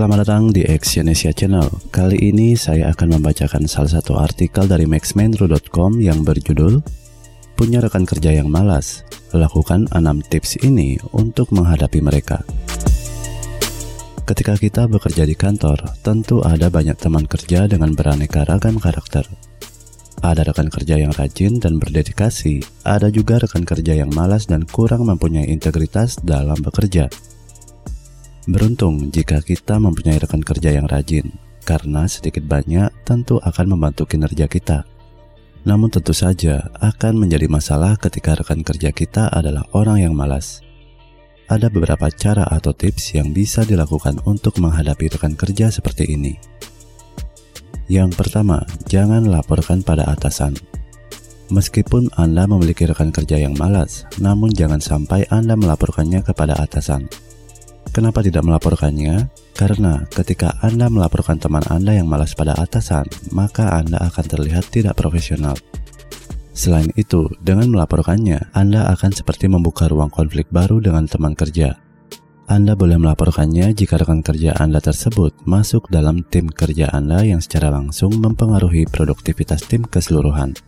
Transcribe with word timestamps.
Selamat 0.00 0.24
datang 0.24 0.48
di 0.48 0.64
Exyonesia 0.64 1.28
Channel. 1.28 1.68
Kali 1.92 2.32
ini 2.32 2.56
saya 2.56 2.88
akan 2.88 3.20
membacakan 3.20 3.68
salah 3.68 4.00
satu 4.00 4.16
artikel 4.16 4.64
dari 4.64 4.88
maxmenro.com 4.88 6.00
yang 6.00 6.24
berjudul 6.24 6.80
Punya 7.52 7.84
rekan 7.84 8.08
kerja 8.08 8.32
yang 8.32 8.48
malas, 8.48 9.04
lakukan 9.36 9.92
6 9.92 10.00
tips 10.32 10.64
ini 10.64 10.96
untuk 11.12 11.52
menghadapi 11.52 12.00
mereka. 12.00 12.40
Ketika 14.24 14.56
kita 14.56 14.88
bekerja 14.88 15.28
di 15.28 15.36
kantor, 15.36 15.84
tentu 16.00 16.40
ada 16.48 16.72
banyak 16.72 16.96
teman 16.96 17.28
kerja 17.28 17.68
dengan 17.68 17.92
beraneka 17.92 18.48
ragam 18.48 18.80
karakter. 18.80 19.28
Ada 20.24 20.48
rekan 20.48 20.72
kerja 20.72 20.96
yang 20.96 21.12
rajin 21.12 21.60
dan 21.60 21.76
berdedikasi, 21.76 22.64
ada 22.88 23.12
juga 23.12 23.36
rekan 23.36 23.68
kerja 23.68 24.00
yang 24.00 24.08
malas 24.16 24.48
dan 24.48 24.64
kurang 24.64 25.04
mempunyai 25.04 25.52
integritas 25.52 26.16
dalam 26.24 26.56
bekerja. 26.56 27.12
Beruntung 28.50 29.14
jika 29.14 29.38
kita 29.38 29.78
mempunyai 29.78 30.18
rekan 30.18 30.42
kerja 30.42 30.74
yang 30.74 30.90
rajin, 30.90 31.30
karena 31.62 32.10
sedikit 32.10 32.42
banyak 32.42 32.90
tentu 33.06 33.38
akan 33.38 33.78
membantu 33.78 34.10
kinerja 34.10 34.50
kita. 34.50 34.82
Namun 35.62 35.86
tentu 35.86 36.10
saja 36.10 36.66
akan 36.82 37.14
menjadi 37.14 37.46
masalah 37.46 37.94
ketika 37.94 38.34
rekan 38.34 38.66
kerja 38.66 38.90
kita 38.90 39.30
adalah 39.30 39.62
orang 39.70 40.02
yang 40.02 40.18
malas. 40.18 40.66
Ada 41.46 41.70
beberapa 41.70 42.10
cara 42.10 42.42
atau 42.42 42.74
tips 42.74 43.14
yang 43.14 43.30
bisa 43.30 43.62
dilakukan 43.62 44.18
untuk 44.26 44.58
menghadapi 44.58 45.14
rekan 45.14 45.38
kerja 45.38 45.70
seperti 45.70 46.10
ini. 46.10 46.34
Yang 47.86 48.18
pertama, 48.18 48.66
jangan 48.90 49.30
laporkan 49.30 49.86
pada 49.86 50.10
atasan. 50.10 50.58
Meskipun 51.54 52.10
Anda 52.18 52.50
memiliki 52.50 52.82
rekan 52.82 53.14
kerja 53.14 53.38
yang 53.38 53.54
malas, 53.54 54.10
namun 54.18 54.50
jangan 54.50 54.82
sampai 54.82 55.30
Anda 55.30 55.54
melaporkannya 55.54 56.26
kepada 56.26 56.58
atasan 56.58 57.29
Kenapa 57.90 58.22
tidak 58.22 58.46
melaporkannya? 58.46 59.34
Karena 59.58 60.06
ketika 60.06 60.54
Anda 60.62 60.86
melaporkan 60.86 61.42
teman 61.42 61.66
Anda 61.66 61.98
yang 61.98 62.06
malas 62.06 62.38
pada 62.38 62.54
atasan, 62.54 63.10
maka 63.34 63.74
Anda 63.74 63.98
akan 64.06 64.24
terlihat 64.30 64.70
tidak 64.70 64.94
profesional. 64.94 65.58
Selain 66.54 66.86
itu, 66.94 67.26
dengan 67.42 67.66
melaporkannya, 67.74 68.54
Anda 68.54 68.86
akan 68.94 69.10
seperti 69.10 69.50
membuka 69.50 69.90
ruang 69.90 70.06
konflik 70.06 70.46
baru 70.54 70.78
dengan 70.78 71.10
teman 71.10 71.34
kerja. 71.34 71.82
Anda 72.50 72.78
boleh 72.78 72.98
melaporkannya 72.98 73.70
jika 73.74 73.98
rekan 73.98 74.26
kerja 74.26 74.58
Anda 74.58 74.82
tersebut 74.82 75.46
masuk 75.46 75.86
dalam 75.86 76.26
tim 76.26 76.50
kerja 76.50 76.90
Anda 76.90 77.22
yang 77.22 77.38
secara 77.38 77.70
langsung 77.70 78.18
mempengaruhi 78.18 78.90
produktivitas 78.90 79.66
tim 79.70 79.86
keseluruhan. 79.86 80.58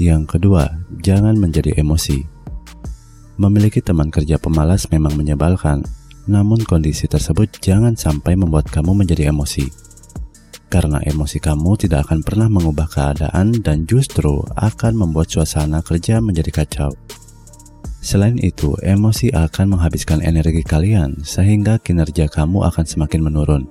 Yang 0.00 0.36
kedua, 0.36 0.84
jangan 1.04 1.36
menjadi 1.36 1.76
emosi. 1.76 2.37
Memiliki 3.38 3.78
teman 3.78 4.10
kerja 4.10 4.34
pemalas 4.34 4.90
memang 4.90 5.14
menyebalkan, 5.14 5.86
namun 6.26 6.58
kondisi 6.66 7.06
tersebut 7.06 7.62
jangan 7.62 7.94
sampai 7.94 8.34
membuat 8.34 8.66
kamu 8.66 8.98
menjadi 8.98 9.30
emosi. 9.30 9.70
Karena 10.66 10.98
emosi 11.06 11.38
kamu 11.38 11.78
tidak 11.78 12.10
akan 12.10 12.26
pernah 12.26 12.50
mengubah 12.50 12.90
keadaan 12.90 13.62
dan 13.62 13.86
justru 13.86 14.42
akan 14.58 14.92
membuat 14.98 15.30
suasana 15.30 15.86
kerja 15.86 16.18
menjadi 16.18 16.50
kacau. 16.50 16.90
Selain 18.02 18.34
itu, 18.42 18.74
emosi 18.82 19.30
akan 19.30 19.78
menghabiskan 19.78 20.18
energi 20.18 20.66
kalian 20.66 21.22
sehingga 21.22 21.78
kinerja 21.78 22.26
kamu 22.26 22.66
akan 22.66 22.84
semakin 22.84 23.22
menurun. 23.22 23.70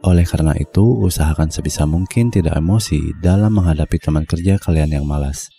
Oleh 0.00 0.24
karena 0.24 0.56
itu, 0.56 0.80
usahakan 0.80 1.52
sebisa 1.52 1.84
mungkin 1.84 2.32
tidak 2.32 2.56
emosi 2.56 3.20
dalam 3.20 3.52
menghadapi 3.52 4.00
teman 4.00 4.24
kerja 4.24 4.56
kalian 4.56 4.96
yang 4.96 5.04
malas. 5.04 5.52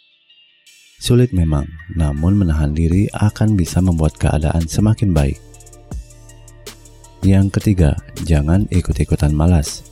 Sulit 0.95 1.35
memang, 1.35 1.67
namun 1.91 2.39
menahan 2.39 2.71
diri 2.71 3.11
akan 3.11 3.59
bisa 3.59 3.83
membuat 3.83 4.15
keadaan 4.15 4.63
semakin 4.63 5.11
baik. 5.11 5.37
Yang 7.25 7.59
ketiga, 7.59 7.97
jangan 8.23 8.69
ikut-ikutan 8.71 9.33
malas. 9.33 9.83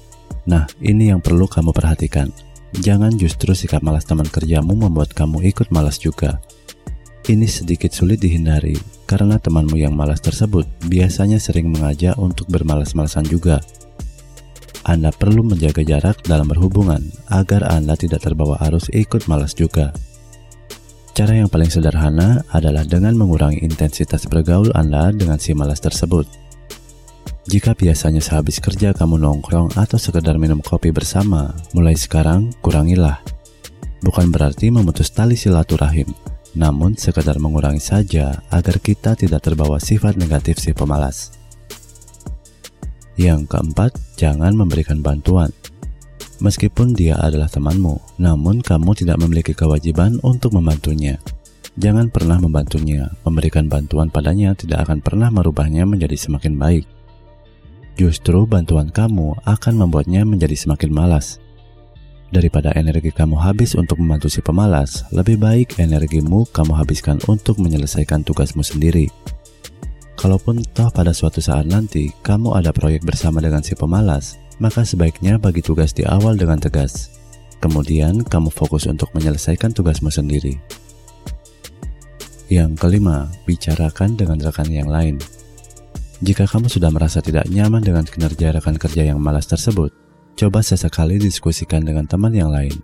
Nah, 0.45 0.69
ini 0.79 1.09
yang 1.09 1.19
perlu 1.19 1.49
kamu 1.49 1.73
perhatikan. 1.73 2.30
Jangan 2.77 3.13
justru 3.17 3.53
sikap 3.53 3.86
malas 3.86 4.05
teman 4.05 4.25
kerjamu 4.25 4.73
membuat 4.73 5.13
kamu 5.13 5.45
ikut 5.53 5.69
malas 5.69 6.02
juga. 6.02 6.42
Ini 7.23 7.47
sedikit 7.47 7.95
sulit 7.95 8.19
dihindari 8.19 8.75
karena 9.08 9.39
temanmu 9.39 9.80
yang 9.80 9.95
malas 9.95 10.19
tersebut 10.19 10.67
biasanya 10.92 11.39
sering 11.39 11.71
mengajak 11.71 12.19
untuk 12.19 12.52
bermalas-malasan 12.52 13.23
juga. 13.30 13.63
Anda 14.83 15.15
perlu 15.15 15.47
menjaga 15.47 15.80
jarak 15.87 16.19
dalam 16.27 16.52
berhubungan 16.52 16.99
agar 17.31 17.63
Anda 17.71 17.95
tidak 17.95 18.27
terbawa 18.27 18.59
arus 18.67 18.92
ikut 18.92 19.31
malas 19.31 19.55
juga. 19.55 19.95
Cara 21.13 21.37
yang 21.37 21.45
paling 21.45 21.69
sederhana 21.69 22.41
adalah 22.49 22.81
dengan 22.81 23.13
mengurangi 23.13 23.61
intensitas 23.61 24.25
bergaul 24.25 24.73
Anda 24.73 25.13
dengan 25.13 25.37
si 25.37 25.53
malas 25.53 25.77
tersebut. 25.77 26.25
Jika 27.45 27.77
biasanya 27.77 28.17
sehabis 28.17 28.57
kerja 28.57 28.97
kamu 28.97 29.21
nongkrong 29.21 29.77
atau 29.77 30.01
sekedar 30.01 30.41
minum 30.41 30.57
kopi 30.57 30.89
bersama, 30.89 31.53
mulai 31.77 31.93
sekarang 31.93 32.49
kurangilah. 32.65 33.21
Bukan 34.01 34.33
berarti 34.33 34.73
memutus 34.73 35.13
tali 35.13 35.37
silaturahim, 35.37 36.09
namun 36.57 36.97
sekedar 36.97 37.37
mengurangi 37.37 37.83
saja 37.83 38.41
agar 38.49 38.81
kita 38.81 39.13
tidak 39.13 39.45
terbawa 39.45 39.77
sifat 39.77 40.17
negatif 40.17 40.57
si 40.57 40.73
pemalas. 40.73 41.37
Yang 43.21 43.53
keempat, 43.53 43.93
jangan 44.17 44.57
memberikan 44.57 45.05
bantuan. 45.05 45.53
Meskipun 46.42 46.98
dia 46.98 47.20
adalah 47.21 47.45
temanmu, 47.45 48.17
namun 48.17 48.66
kamu 48.66 48.98
tidak 48.98 49.21
memiliki 49.21 49.54
kewajiban 49.54 50.17
untuk 50.26 50.58
membantunya. 50.58 51.21
Jangan 51.73 52.14
pernah 52.14 52.38
membantunya, 52.38 53.10
memberikan 53.26 53.66
bantuan 53.66 54.14
padanya 54.14 54.54
tidak 54.54 54.86
akan 54.86 55.02
pernah 55.02 55.33
merubahnya 55.33 55.89
menjadi 55.89 56.14
semakin 56.14 56.54
baik. 56.58 56.86
Justru 57.98 58.45
bantuan 58.49 58.89
kamu 58.89 59.38
akan 59.45 59.73
membuatnya 59.77 60.26
menjadi 60.26 60.58
semakin 60.58 60.89
malas. 60.89 61.38
Daripada 62.33 62.73
energi 62.73 63.14
kamu 63.14 63.38
habis 63.38 63.77
untuk 63.77 64.02
membantu 64.02 64.26
si 64.26 64.42
pemalas, 64.42 65.05
lebih 65.14 65.38
baik 65.38 65.77
energimu 65.77 66.49
kamu 66.49 66.73
habiskan 66.73 67.22
untuk 67.30 67.61
menyelesaikan 67.61 68.26
tugasmu 68.26 68.66
sendiri. 68.66 69.05
Kalaupun 70.17 70.66
toh 70.73 70.89
pada 70.89 71.14
suatu 71.14 71.42
saat 71.42 71.70
nanti 71.70 72.10
kamu 72.26 72.58
ada 72.58 72.73
proyek 72.73 73.05
bersama 73.05 73.38
dengan 73.38 73.61
si 73.61 73.77
pemalas, 73.77 74.42
maka 74.61 74.86
sebaiknya 74.86 75.41
bagi 75.41 75.61
tugas 75.64 75.93
di 75.93 76.05
awal 76.05 76.37
dengan 76.37 76.59
tegas. 76.59 77.14
Kemudian 77.64 78.27
kamu 78.27 78.52
fokus 78.52 78.86
untuk 78.91 79.09
menyelesaikan 79.15 79.71
tugasmu 79.71 80.11
sendiri. 80.11 80.59
Yang 82.52 82.75
kelima, 82.75 83.31
bicarakan 83.47 84.19
dengan 84.19 84.37
rekan 84.43 84.67
yang 84.67 84.92
lain. 84.92 85.17
Jika 86.19 86.45
kamu 86.45 86.67
sudah 86.67 86.92
merasa 86.92 87.23
tidak 87.23 87.47
nyaman 87.49 87.81
dengan 87.81 88.05
kinerja 88.05 88.53
rekan 88.53 88.75
kerja 88.75 89.08
yang 89.09 89.19
malas 89.19 89.47
tersebut, 89.47 89.95
coba 90.36 90.59
sesekali 90.59 91.17
diskusikan 91.17 91.81
dengan 91.87 92.05
teman 92.05 92.36
yang 92.36 92.52
lain. 92.52 92.75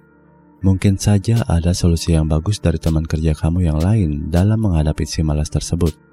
Mungkin 0.59 0.99
saja 0.99 1.47
ada 1.47 1.71
solusi 1.71 2.15
yang 2.15 2.27
bagus 2.27 2.59
dari 2.59 2.75
teman 2.79 3.07
kerja 3.07 3.31
kamu 3.31 3.63
yang 3.67 3.79
lain 3.79 4.27
dalam 4.27 4.59
menghadapi 4.59 5.07
si 5.07 5.23
malas 5.23 5.47
tersebut. 5.47 6.08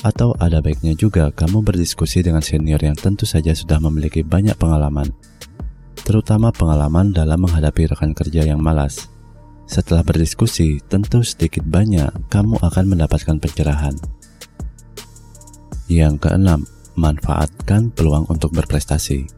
Atau 0.00 0.32
ada 0.40 0.64
baiknya 0.64 0.96
juga 0.96 1.28
kamu 1.28 1.60
berdiskusi 1.60 2.24
dengan 2.24 2.40
senior 2.40 2.80
yang 2.80 2.96
tentu 2.96 3.28
saja 3.28 3.52
sudah 3.52 3.76
memiliki 3.84 4.24
banyak 4.24 4.56
pengalaman, 4.56 5.12
terutama 6.08 6.48
pengalaman 6.48 7.12
dalam 7.12 7.44
menghadapi 7.44 7.84
rekan 7.92 8.16
kerja 8.16 8.48
yang 8.48 8.64
malas. 8.64 9.12
Setelah 9.68 10.02
berdiskusi, 10.02 10.82
tentu 10.88 11.20
sedikit 11.22 11.62
banyak 11.62 12.10
kamu 12.32 12.58
akan 12.58 12.84
mendapatkan 12.90 13.36
pencerahan. 13.38 13.94
Yang 15.86 16.26
keenam, 16.26 16.66
manfaatkan 16.96 17.92
peluang 17.94 18.26
untuk 18.32 18.50
berprestasi. 18.56 19.30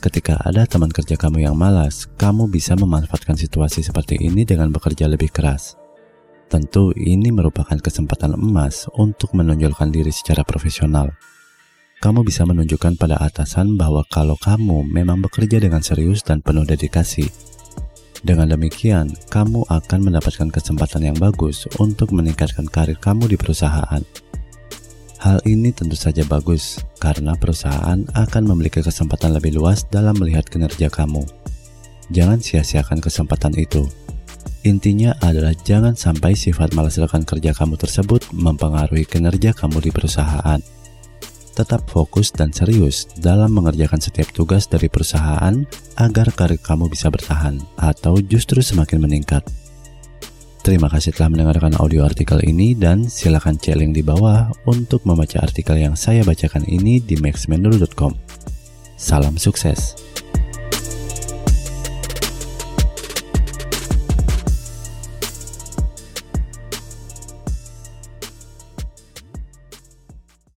Ketika 0.00 0.36
ada 0.44 0.68
teman 0.68 0.92
kerja 0.92 1.16
kamu 1.16 1.48
yang 1.50 1.56
malas, 1.56 2.08
kamu 2.16 2.48
bisa 2.48 2.76
memanfaatkan 2.76 3.36
situasi 3.36 3.80
seperti 3.80 4.20
ini 4.20 4.44
dengan 4.44 4.68
bekerja 4.70 5.08
lebih 5.08 5.32
keras. 5.32 5.76
Tentu 6.54 6.94
ini 6.94 7.34
merupakan 7.34 7.74
kesempatan 7.74 8.38
emas 8.38 8.86
untuk 8.94 9.34
menonjolkan 9.34 9.90
diri 9.90 10.14
secara 10.14 10.46
profesional. 10.46 11.10
Kamu 11.98 12.22
bisa 12.22 12.46
menunjukkan 12.46 12.94
pada 12.94 13.18
atasan 13.18 13.74
bahwa 13.74 14.06
kalau 14.06 14.38
kamu 14.38 14.86
memang 14.86 15.18
bekerja 15.18 15.58
dengan 15.58 15.82
serius 15.82 16.22
dan 16.22 16.46
penuh 16.46 16.62
dedikasi. 16.62 17.26
Dengan 18.22 18.54
demikian, 18.54 19.10
kamu 19.34 19.66
akan 19.66 19.98
mendapatkan 20.06 20.46
kesempatan 20.54 21.10
yang 21.10 21.18
bagus 21.18 21.66
untuk 21.82 22.14
meningkatkan 22.14 22.70
karir 22.70 23.02
kamu 23.02 23.34
di 23.34 23.34
perusahaan. 23.34 24.06
Hal 25.26 25.42
ini 25.50 25.74
tentu 25.74 25.98
saja 25.98 26.22
bagus 26.22 26.78
karena 27.02 27.34
perusahaan 27.34 27.98
akan 28.14 28.42
memiliki 28.46 28.78
kesempatan 28.78 29.34
lebih 29.34 29.58
luas 29.58 29.90
dalam 29.90 30.14
melihat 30.22 30.46
kinerja 30.46 30.86
kamu. 30.86 31.26
Jangan 32.14 32.38
sia-siakan 32.38 33.02
kesempatan 33.02 33.58
itu. 33.58 33.90
Intinya 34.64 35.12
adalah 35.20 35.52
jangan 35.52 35.92
sampai 35.92 36.32
sifat 36.32 36.72
malas 36.72 36.96
rekan 36.96 37.20
kerja 37.20 37.52
kamu 37.52 37.76
tersebut 37.76 38.32
mempengaruhi 38.32 39.04
kinerja 39.04 39.52
kamu 39.52 39.84
di 39.84 39.90
perusahaan. 39.92 40.56
Tetap 41.54 41.86
fokus 41.86 42.32
dan 42.32 42.50
serius 42.50 43.06
dalam 43.20 43.52
mengerjakan 43.52 44.00
setiap 44.00 44.32
tugas 44.32 44.64
dari 44.66 44.88
perusahaan 44.88 45.54
agar 46.00 46.32
karir 46.32 46.58
kamu 46.58 46.88
bisa 46.88 47.12
bertahan 47.12 47.60
atau 47.76 48.18
justru 48.24 48.64
semakin 48.64 49.04
meningkat. 49.04 49.44
Terima 50.64 50.88
kasih 50.88 51.12
telah 51.12 51.28
mendengarkan 51.28 51.76
audio 51.76 52.08
artikel 52.08 52.40
ini 52.40 52.72
dan 52.72 53.04
silakan 53.04 53.60
cek 53.60 53.76
link 53.76 53.92
di 53.92 54.00
bawah 54.00 54.48
untuk 54.64 55.04
membaca 55.04 55.44
artikel 55.44 55.76
yang 55.76 55.92
saya 55.92 56.24
bacakan 56.24 56.64
ini 56.64 57.04
di 57.04 57.20
maxmendul.com. 57.20 58.16
Salam 58.96 59.36
sukses. 59.36 60.03